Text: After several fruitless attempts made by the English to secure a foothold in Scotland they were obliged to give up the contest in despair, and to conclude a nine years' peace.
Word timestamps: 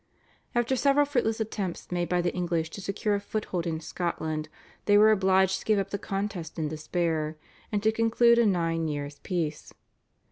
After 0.55 0.75
several 0.75 1.05
fruitless 1.05 1.39
attempts 1.39 1.91
made 1.91 2.09
by 2.09 2.21
the 2.21 2.33
English 2.33 2.71
to 2.71 2.81
secure 2.81 3.13
a 3.13 3.19
foothold 3.19 3.67
in 3.67 3.79
Scotland 3.79 4.49
they 4.85 4.97
were 4.97 5.11
obliged 5.11 5.59
to 5.59 5.65
give 5.65 5.77
up 5.77 5.91
the 5.91 5.99
contest 5.99 6.57
in 6.57 6.67
despair, 6.69 7.37
and 7.71 7.83
to 7.83 7.91
conclude 7.91 8.39
a 8.39 8.45
nine 8.47 8.87
years' 8.87 9.19
peace. 9.19 9.71